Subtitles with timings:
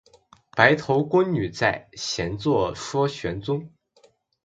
[0.55, 3.69] 白头宫女在，闲坐说玄宗。